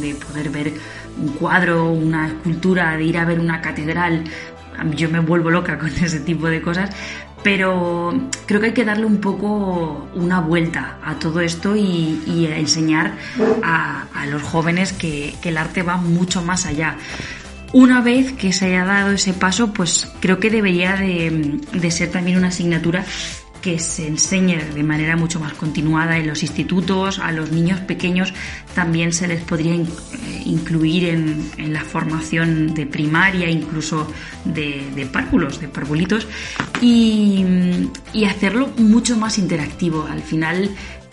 de 0.00 0.14
poder 0.14 0.50
ver 0.50 0.72
un 1.20 1.28
cuadro, 1.34 1.92
una 1.92 2.28
escultura, 2.28 2.96
de 2.96 3.04
ir 3.04 3.18
a 3.18 3.24
ver 3.24 3.38
una 3.38 3.60
catedral, 3.60 4.24
yo 4.90 5.08
me 5.08 5.20
vuelvo 5.20 5.50
loca 5.50 5.78
con 5.78 5.88
ese 5.88 6.20
tipo 6.20 6.48
de 6.48 6.60
cosas, 6.60 6.90
pero 7.42 8.12
creo 8.46 8.60
que 8.60 8.66
hay 8.66 8.72
que 8.72 8.84
darle 8.84 9.06
un 9.06 9.20
poco 9.20 10.08
una 10.14 10.40
vuelta 10.40 10.98
a 11.04 11.18
todo 11.18 11.40
esto 11.40 11.76
y, 11.76 12.48
enseñar 12.54 13.14
a, 13.62 14.06
los 14.30 14.42
jóvenes 14.42 14.92
que, 14.92 15.34
el 15.42 15.56
arte 15.56 15.82
va 15.82 15.96
mucho 15.96 16.42
más 16.42 16.66
allá. 16.66 16.96
Una 17.72 18.00
vez 18.02 18.32
que 18.32 18.52
se 18.52 18.66
haya 18.66 18.84
dado 18.84 19.12
ese 19.12 19.32
paso, 19.32 19.72
pues 19.72 20.12
creo 20.20 20.38
que 20.38 20.50
debería 20.50 20.96
de 20.96 21.90
ser 21.90 22.10
también 22.10 22.36
una 22.36 22.48
asignatura 22.48 23.04
que 23.62 23.78
se 23.78 24.06
enseñe 24.06 24.58
de 24.74 24.82
manera 24.82 25.16
mucho 25.16 25.40
más 25.40 25.54
continuada 25.54 26.18
en 26.18 26.26
los 26.26 26.42
institutos, 26.42 27.18
a 27.20 27.32
los 27.32 27.52
niños 27.52 27.80
pequeños 27.80 28.34
también 28.74 29.12
se 29.12 29.28
les 29.28 29.42
podría 29.42 29.74
eh, 29.74 29.86
incluir 30.44 31.04
en, 31.04 31.72
la 31.72 31.82
formación 31.82 32.74
de 32.74 32.86
primaria, 32.86 33.48
incluso 33.48 34.10
de, 34.44 35.08
párvulos, 35.10 35.60
de 35.60 35.68
parvulitos, 35.68 36.26
y, 36.80 37.44
y 38.12 38.24
hacerlo 38.24 38.72
mucho 38.76 39.16
más 39.16 39.38
interactivo. 39.38 40.06
Al 40.10 40.22
final 40.22 40.70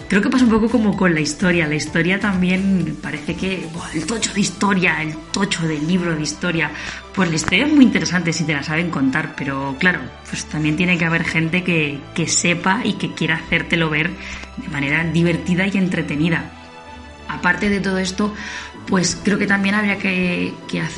Creo 0.10 0.24
que 0.24 0.30
pasa 0.30 0.44
un 0.44 0.50
poco 0.50 0.70
como 0.70 0.98
con 0.98 1.14
la 1.14 1.20
historia. 1.20 1.68
La 1.68 1.76
historia 1.76 2.20
también 2.20 2.98
parece 3.00 3.36
que 3.36 3.70
el 3.94 4.06
tocho 4.08 4.34
de 4.34 4.42
historia, 4.42 5.04
el 5.04 5.16
tocho 5.32 5.68
del 5.68 5.88
libro 5.88 6.16
de 6.16 6.24
historia, 6.24 6.72
pues 7.14 7.30
la 7.30 7.36
historia 7.36 7.68
es 7.68 7.74
muy 7.74 7.86
interesante 7.86 8.34
si 8.34 8.44
te 8.44 8.54
la 8.54 8.64
saben 8.64 8.90
contar, 8.90 9.36
pero 9.38 9.76
claro, 9.78 10.00
pues 10.28 10.46
también 10.46 10.76
tiene 10.76 10.98
que 10.98 11.06
haber 11.06 11.26
gente 11.26 11.64
que, 11.64 12.00
que 12.16 12.28
sepa 12.28 12.82
y 12.84 12.94
que 12.94 13.14
quiera 13.14 13.36
hacértelo 13.36 13.92
ver 13.92 14.10
de 14.58 14.68
manera 14.70 15.04
divertida 15.04 15.68
y 15.68 15.78
entretenida. 15.78 16.54
aparte 17.28 17.70
de 17.70 17.80
todo 17.80 18.00
esto, 18.00 18.34
pues 18.88 19.16
creo 19.24 19.38
que 19.38 19.46
también 19.46 19.76
habría 19.76 20.00
que, 20.00 20.54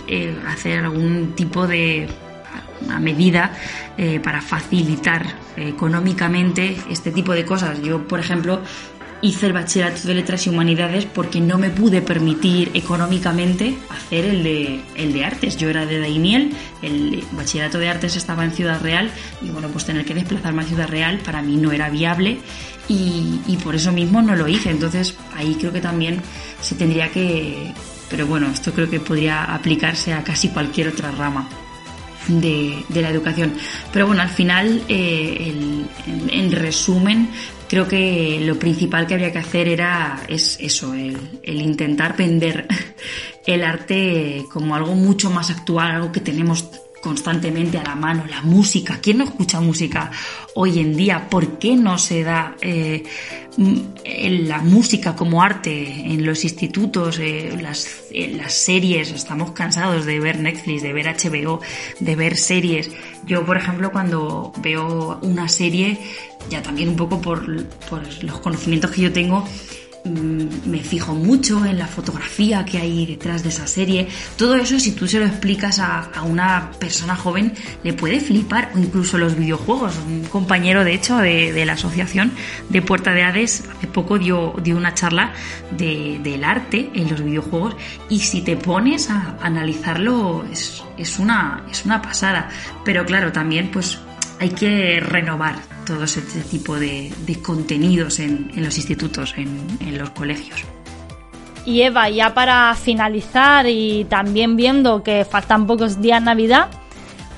eh, 0.08 0.40
hacer 0.48 0.86
algún 0.86 1.34
tipo 1.36 1.68
de 1.68 2.08
una 2.86 3.00
medida 3.00 3.52
eh, 3.98 4.22
para 4.22 4.42
facilitar 4.42 5.26
económicamente 5.58 6.78
este 6.90 7.12
tipo 7.12 7.34
de 7.34 7.46
cosas. 7.46 7.82
Yo, 7.82 8.08
por 8.08 8.20
ejemplo, 8.20 8.62
hice 9.22 9.48
el 9.48 9.54
bachillerato 9.54 10.08
de 10.08 10.16
letras 10.16 10.46
y 10.46 10.50
humanidades 10.50 11.06
porque 11.06 11.40
no 11.40 11.58
me 11.58 11.70
pude 11.70 12.02
permitir 12.02 12.72
económicamente 12.74 13.78
hacer 13.90 14.26
el 14.26 14.44
de, 14.44 14.82
el 14.96 15.14
de 15.14 15.26
artes. 15.26 15.58
Yo 15.58 15.70
era 15.70 15.86
de 15.86 16.00
Daimiel, 16.00 16.52
el 16.82 17.24
bachillerato 17.32 17.78
de 17.78 17.90
artes 17.90 18.16
estaba 18.16 18.44
en 18.44 18.52
Ciudad 18.52 18.82
Real 18.82 19.12
y 19.42 19.50
bueno, 19.50 19.68
pues 19.70 19.86
tener 19.86 20.06
que 20.06 20.14
desplazarme 20.14 20.64
a 20.64 20.66
Ciudad 20.66 20.88
Real 20.88 21.20
para 21.20 21.42
mí 21.42 21.58
no 21.58 21.72
era 21.72 21.90
viable 21.90 22.40
y, 22.88 23.58
por 23.64 23.76
eso 23.76 23.92
mismo 23.92 24.22
no 24.22 24.36
lo 24.36 24.48
hice. 24.48 24.70
Entonces 24.70 25.16
ahí 25.36 25.56
creo 25.60 25.72
que 25.72 25.82
también 25.82 26.22
se 26.62 26.76
tendría 26.76 27.10
que... 27.12 27.74
Pero 28.10 28.28
bueno, 28.28 28.48
esto 28.48 28.74
creo 28.74 28.90
que 28.90 29.00
podría 29.00 29.44
aplicarse 29.44 30.14
a 30.14 30.24
casi 30.24 30.50
cualquier 30.50 30.90
otra 30.90 31.12
rama. 31.12 31.48
De, 32.28 32.86
de, 32.88 33.02
la 33.02 33.10
educación. 33.10 33.52
Pero 33.92 34.06
bueno, 34.06 34.22
al 34.22 34.30
final, 34.30 34.84
eh, 34.88 35.54
el, 36.06 36.30
en, 36.30 36.52
resumen, 36.52 37.30
creo 37.72 37.88
que 37.88 38.42
lo 38.42 38.60
principal 38.60 39.08
que 39.08 39.14
habría 39.14 39.32
que 39.32 39.38
hacer 39.38 39.70
era 39.70 40.24
es 40.28 40.58
eso, 40.60 40.94
el, 40.94 41.18
intentar 41.46 42.18
vender 42.18 42.68
el 43.48 43.64
arte 43.64 44.44
como 44.52 44.76
algo 44.76 44.94
mucho 44.94 45.30
más 45.30 45.50
actual, 45.50 45.90
algo 45.90 46.12
que 46.12 46.20
tenemos 46.20 46.66
constantemente 47.02 47.78
a 47.78 47.84
la 47.84 47.96
mano, 47.96 48.26
la 48.30 48.42
música. 48.42 49.00
¿Quién 49.02 49.20
no 49.20 49.24
escucha 49.24 49.62
música 49.62 50.12
hoy 50.54 50.80
en 50.80 50.98
día? 50.98 51.30
¿Por 51.30 51.60
qué 51.60 51.78
no 51.78 51.98
se 51.98 52.24
da 52.24 52.58
eh, 52.62 53.04
la 53.58 54.60
música 54.60 55.16
como 55.16 55.42
arte 55.42 56.12
en 56.12 56.26
los 56.26 56.44
institutos, 56.44 57.20
eh, 57.20 57.58
las, 57.62 57.88
las, 58.12 58.54
series? 58.54 59.12
Estamos 59.12 59.52
cansados 59.52 60.06
de 60.06 60.20
ver 60.20 60.40
Netflix, 60.40 60.84
de 60.84 60.92
ver 60.92 61.08
HBO, 61.08 61.62
de 62.02 62.16
ver 62.18 62.36
series. 62.36 62.92
Yo, 63.26 63.46
por 63.46 63.56
ejemplo, 63.56 63.92
cuando 63.92 64.52
veo 64.58 65.20
una 65.22 65.48
serie, 65.48 65.98
ya 66.50 66.62
también 66.62 66.90
un 66.90 66.96
poco 66.96 67.22
por, 67.22 67.48
los 67.48 68.40
conocimientos 68.40 68.92
que 68.92 69.02
yo 69.02 69.14
tengo, 69.14 69.46
Mm, 70.04 70.68
me 70.68 70.80
fijo 70.80 71.14
mucho 71.14 71.64
en 71.64 71.78
la 71.78 71.86
fotografía 71.86 72.66
que 72.66 72.80
hay 72.80 73.06
detrás 73.06 73.44
de 73.44 73.50
esa 73.50 73.68
serie. 73.68 74.08
Todo 74.36 74.56
eso, 74.56 74.80
si 74.80 74.94
tú 74.94 75.08
se 75.08 75.20
lo 75.20 75.28
explicas 75.28 75.78
a, 75.78 76.10
una 76.24 76.72
persona 76.80 77.16
joven, 77.16 77.54
le 77.84 77.94
puede 77.94 78.20
flipar, 78.20 78.72
o 78.76 78.80
incluso 78.80 79.20
los 79.20 79.36
videojuegos. 79.36 79.96
Un 80.08 80.24
compañero, 80.26 80.84
de 80.84 80.94
hecho, 80.94 81.18
de, 81.18 81.66
la 81.66 81.74
asociación 81.74 82.32
de 82.70 82.82
Puerta 82.82 83.14
de 83.14 83.24
Hades, 83.24 83.64
hace 83.78 83.88
poco 83.88 84.18
dio, 84.18 84.56
dio 84.64 84.76
una 84.76 84.94
charla 84.96 85.34
del 85.72 86.44
arte 86.44 86.90
en 86.96 87.10
los 87.10 87.24
videojuegos, 87.24 87.76
y 88.10 88.20
si 88.20 88.42
te 88.42 88.56
pones 88.56 89.10
a 89.12 89.38
analizarlo, 89.42 90.46
es, 90.52 90.84
es, 90.98 91.20
una, 91.20 91.64
es 91.70 91.86
una 91.86 92.02
pasada. 92.02 92.50
Pero 92.84 93.06
claro, 93.06 93.32
también, 93.32 93.70
pues 93.70 94.00
hay 94.42 94.50
que 94.50 95.00
renovar 95.00 95.60
todo 95.86 96.06
ese 96.06 96.22
tipo 96.50 96.80
de, 96.80 97.14
contenidos 97.44 98.20
en, 98.20 98.52
los 98.56 98.76
institutos, 98.76 99.36
en, 99.38 99.98
los 100.00 100.10
colegios. 100.10 100.60
Y 101.64 101.84
Eva, 101.84 102.10
ya 102.10 102.34
para 102.34 102.74
finalizar 102.74 103.68
y 103.68 104.06
también 104.06 104.56
viendo 104.56 105.04
que 105.04 105.26
faltan 105.26 105.68
pocos 105.68 106.02
días 106.02 106.24
Navidad, 106.24 106.70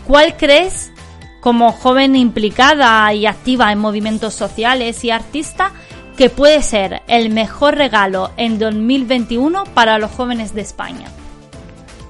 ¿cuál 0.07 0.37
crees 0.37 0.93
como 1.41 1.73
joven 1.73 2.15
implicada 2.15 3.13
y 3.13 3.25
activa 3.25 3.73
en 3.73 3.79
movimientos 3.79 4.33
sociales 4.33 5.03
y 5.03 5.11
artista 5.11 5.73
que 6.15 6.29
puede 6.29 6.61
ser 6.61 7.01
el 7.07 7.31
mejor 7.31 7.75
regalo 7.75 8.31
en 8.37 8.59
2021 8.59 9.65
para 9.73 9.97
los 9.97 10.09
jóvenes 10.09 10.55
de 10.55 10.61
España? 10.61 11.09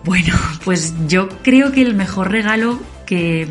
Bueno, 0.04 0.36
pues 0.64 0.94
yo 1.08 1.30
creo 1.42 1.72
que 1.72 1.82
el 1.82 1.96
mejor 1.96 2.30
regalo 2.32 2.80
que 3.08 3.48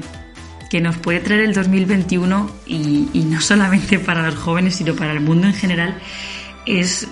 que 0.72 0.80
nos 0.80 0.96
puede 0.96 1.20
traer 1.20 1.42
el 1.42 1.52
2021 1.52 2.50
y, 2.64 3.26
no 3.28 3.42
solamente 3.42 3.98
para 3.98 4.22
los 4.22 4.36
jóvenes, 4.36 4.76
sino 4.76 4.96
para 4.96 5.12
el 5.12 5.20
mundo 5.20 5.46
en 5.46 5.52
general, 5.52 5.98
es 6.64 7.08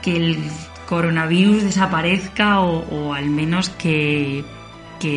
que 0.00 0.16
el 0.16 0.38
coronavirus 0.86 1.62
desaparezca 1.62 2.60
o, 2.60 3.12
al 3.12 3.28
menos 3.28 3.68
que, 3.68 4.46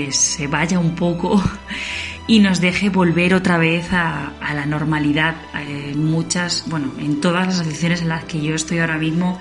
se 0.10 0.47
vaya 0.47 0.77
un 0.77 0.93
poco 0.95 1.41
y 2.27 2.39
nos 2.39 2.60
deje 2.60 2.89
volver 2.89 3.34
otra 3.34 3.58
vez 3.58 3.88
a, 3.93 4.34
la 4.41 4.65
normalidad. 4.65 5.36
En 5.53 6.03
muchas, 6.03 6.65
bueno, 6.67 6.91
en 6.99 7.21
todas 7.21 7.47
las 7.47 7.62
asociaciones 7.62 8.01
en 8.01 8.10
las 8.10 8.25
que 8.25 8.41
yo 8.41 8.55
estoy 8.55 8.79
ahora 8.79 8.97
mismo, 8.97 9.39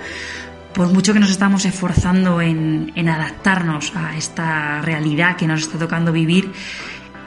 por 0.73 0.87
mucho 0.93 1.11
que 1.11 1.19
nos 1.19 1.29
estamos 1.29 1.65
esforzando 1.65 2.39
en 2.39 3.09
adaptarnos 3.09 3.93
a 3.97 4.15
esta 4.15 4.81
realidad 4.81 5.35
que 5.35 5.45
nos 5.45 5.63
está 5.63 5.77
tocando 5.77 6.13
vivir, 6.13 6.53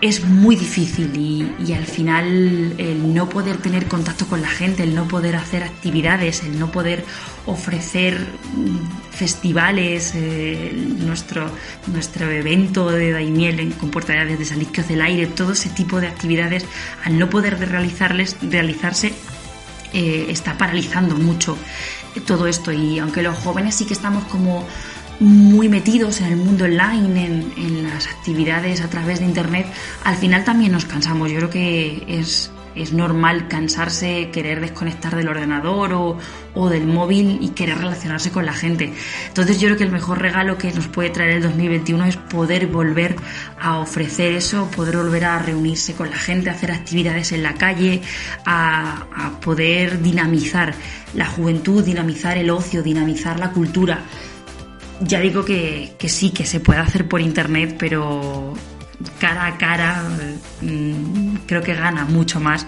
es 0.01 0.25
muy 0.25 0.55
difícil 0.55 1.17
y, 1.17 1.73
al 1.73 1.85
final 1.85 2.75
el 2.79 3.15
no 3.15 3.29
poder 3.29 3.59
tener 3.59 3.87
contacto 3.87 4.27
con 4.27 4.41
la 4.41 4.49
gente, 4.49 4.83
el 4.83 4.95
no 4.95 5.09
poder 5.09 5.37
hacer 5.37 5.63
actividades, 5.63 6.43
el 6.45 6.59
no 6.59 6.71
poder 6.71 7.05
ofrecer 7.47 8.27
festivales, 9.11 10.13
eh, 10.15 10.73
nuestro, 11.01 11.51
nuestro 11.89 12.31
evento 12.31 12.91
de 12.91 13.13
Daimiel 13.13 13.61
en 13.61 13.73
comportamientos 13.73 14.39
de 14.39 14.45
Saliquios 14.45 14.89
del 14.89 15.03
Aire, 15.03 15.27
todo 15.27 15.53
ese 15.53 15.69
tipo 15.71 16.01
de 16.01 16.07
actividades, 16.07 16.65
al 17.05 17.19
no 17.19 17.29
poder 17.29 17.59
realizarles, 17.59 18.37
realizarse, 18.43 19.13
eh, 19.93 20.27
está 20.29 20.57
paralizando 20.57 21.17
mucho 21.17 21.57
todo 22.27 22.47
esto. 22.47 22.73
Y 22.73 22.99
aunque 22.99 23.23
los 23.23 23.37
jóvenes 23.39 23.75
sí 23.75 23.85
que 23.85 23.95
estamos 23.95 24.25
como 24.25 24.67
muy 25.21 25.69
metidos 25.69 26.21
en 26.21 26.27
el 26.27 26.37
mundo 26.37 26.65
online, 26.65 27.23
en, 27.57 27.85
las 27.89 28.07
actividades 28.07 28.81
a 28.81 28.89
través 28.89 29.19
de 29.19 29.25
Internet, 29.25 29.67
al 30.05 30.17
final 30.17 30.45
también 30.45 30.73
nos 30.73 30.85
cansamos. 30.85 31.31
Yo 31.31 31.39
creo 31.39 31.51
que 31.51 32.05
es, 32.07 32.51
es 32.77 32.93
normal 32.93 33.49
cansarse, 33.49 34.31
querer 34.31 34.61
desconectar 34.61 35.17
del 35.17 35.27
ordenador 35.27 35.93
o, 35.95 36.19
o, 36.55 36.69
del 36.69 36.87
móvil 36.87 37.39
y 37.41 37.49
querer 37.49 37.79
relacionarse 37.79 38.31
con 38.31 38.47
la 38.47 38.53
gente. 38.53 38.93
Entonces 39.27 39.59
yo 39.59 39.69
creo 39.69 39.79
que 39.79 39.85
el 39.85 39.91
mejor 39.91 40.21
regalo 40.21 40.59
que 40.59 40.71
nos 40.73 40.87
puede 40.87 41.11
traer 41.11 41.31
el 41.31 41.43
2021 41.43 42.05
es 42.05 42.17
poder 42.17 42.69
volver 42.69 43.17
a 43.59 43.79
ofrecer 43.79 44.35
eso, 44.35 44.71
poder 44.77 44.99
volver 44.99 45.25
a 45.25 45.39
reunirse 45.41 45.95
con 45.95 46.11
la 46.11 46.19
gente, 46.19 46.51
hacer 46.51 46.71
actividades 46.71 47.33
en 47.33 47.43
la 47.43 47.55
calle, 47.55 48.03
a, 48.45 49.07
a 49.17 49.41
poder 49.41 50.01
dinamizar 50.01 50.75
la 51.15 51.27
juventud, 51.27 51.83
dinamizar 51.83 52.37
el 52.39 52.51
ocio, 52.51 52.83
dinamizar 52.83 53.41
la 53.41 53.51
cultura 53.51 54.05
ya 55.01 55.21
digo 55.21 55.45
que, 55.45 55.95
sí, 56.07 56.31
que 56.31 56.45
se 56.45 56.61
puede 56.61 56.81
hacer 56.81 57.09
por 57.09 57.21
internet, 57.21 57.77
pero 57.79 58.55
cara 59.21 59.47
a 59.47 59.59
cara 59.59 60.03
mm, 60.61 61.47
creo 61.47 61.63
que 61.63 61.75
gana 61.75 62.05
mucho 62.05 62.41
más 62.41 62.67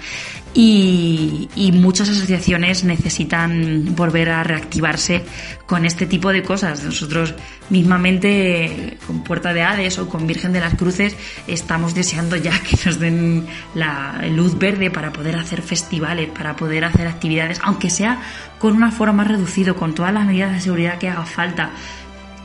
y, 0.53 1.71
muchas 1.73 2.09
asociaciones 2.09 2.85
necesitan 2.85 3.95
volver 3.95 4.31
a 4.31 4.43
reactivarse 4.43 5.25
con 5.67 5.85
este 5.85 6.07
tipo 6.07 6.33
de 6.33 6.43
cosas. 6.43 6.83
Nosotros 6.83 7.35
mismamente 7.69 8.99
con 9.07 9.23
Puerta 9.23 9.55
de 9.55 9.63
Hades 9.63 9.99
o 9.99 10.09
con 10.09 10.27
Virgen 10.27 10.53
de 10.53 10.61
las 10.61 10.75
Cruces 10.75 11.17
estamos 11.47 11.95
deseando 11.95 12.37
ya 12.37 12.59
que 12.61 12.77
nos 12.85 12.99
den 12.99 13.47
la 13.75 14.21
luz 14.31 14.59
verde 14.59 14.91
para 14.91 15.13
poder 15.13 15.37
hacer 15.37 15.63
festivales, 15.63 16.29
para 16.29 16.57
poder 16.57 16.85
hacer 16.85 17.07
actividades, 17.07 17.61
aunque 17.63 17.89
sea 17.89 18.21
con 18.59 18.75
una 18.75 18.91
forma 18.91 19.13
más 19.13 19.29
reducido, 19.29 19.77
con 19.77 19.95
todas 19.95 20.13
las 20.13 20.27
medidas 20.27 20.53
de 20.53 20.61
seguridad 20.61 20.99
que 20.99 21.09
haga 21.09 21.25
falta 21.25 21.71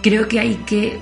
creo 0.05 0.27
que 0.27 0.39
hay 0.39 0.57
que 0.67 0.99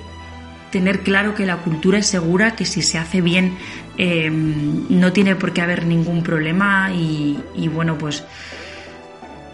tener 0.72 1.02
claro 1.02 1.36
que 1.36 1.46
la 1.46 1.58
cultura 1.58 1.98
es 1.98 2.08
segura, 2.08 2.56
que 2.56 2.64
si 2.64 2.82
se 2.82 2.98
hace 2.98 3.20
bien 3.20 3.58
em, 3.98 4.86
no 4.90 5.12
tiene 5.12 5.36
por 5.36 5.52
qué 5.52 5.60
haber 5.60 5.86
ningún 5.86 6.24
problema 6.24 6.90
y, 6.94 7.68
bueno, 7.68 7.98
pues 7.98 8.24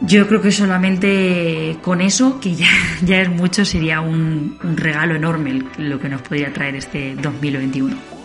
yo 0.01 0.27
creo 0.27 0.39
que 0.39 0.51
solamente 0.51 1.77
con 1.81 1.99
eso, 1.99 2.39
que 2.39 2.53
ya, 2.53 2.69
ya 3.03 3.21
es 3.21 3.29
mucho, 3.29 3.65
sería 3.65 4.01
un, 4.01 4.59
regalo 4.75 5.15
enorme 5.15 5.63
lo 5.79 5.99
que 5.99 6.09
nos 6.09 6.21
podría 6.21 6.53
traer 6.53 6.75
este 6.75 7.15
2021. 7.15 8.18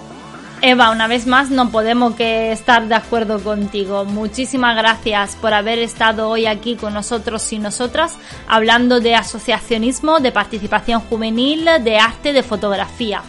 Eva, 0.67 0.89
una 0.89 1.09
vez 1.09 1.27
más 1.27 1.51
no 1.51 1.69
podemos 1.69 2.15
que 2.15 2.51
estar 2.51 2.89
de 2.89 2.95
acuerdo 2.95 3.39
contigo. 3.39 4.07
Muchísimas 4.07 4.75
gracias 4.75 5.37
por 5.37 5.53
haber 5.53 5.79
estado 5.79 6.31
hoy 6.31 6.47
aquí 6.47 6.75
con 6.75 6.95
nosotros 6.95 7.53
y 7.53 7.59
nosotras 7.59 8.17
hablando 8.49 8.99
de 8.99 9.15
asociacionismo, 9.15 10.21
de 10.21 10.33
participación 10.33 11.03
juvenil, 11.03 11.69
de 11.83 11.99
arte, 11.99 12.33
de 12.33 12.43
fotografía. 12.43 13.21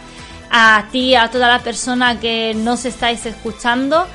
A 0.50 0.86
ti, 0.90 1.14
a 1.14 1.30
toda 1.30 1.48
la 1.48 1.58
persona 1.58 2.18
que 2.18 2.54
nos 2.54 2.86
estáis 2.86 3.26
escuchando, 3.26 4.06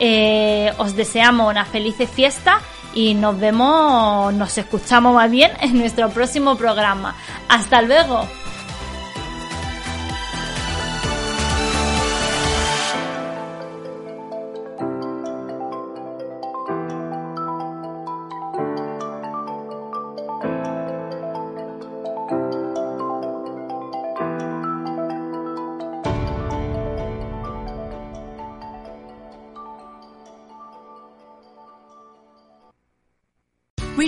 eh, 0.00 0.72
os 0.78 0.96
deseamos 0.96 1.48
una 1.48 1.64
feliz 1.64 1.94
fiesta 2.12 2.58
y 2.92 3.14
nos 3.14 3.38
vemos, 3.38 4.34
nos 4.34 4.58
escuchamos 4.58 5.14
más 5.14 5.30
bien 5.30 5.52
en 5.60 5.78
nuestro 5.78 6.10
próximo 6.10 6.56
programa. 6.56 7.14
Hasta 7.48 7.82
luego. 7.82 8.26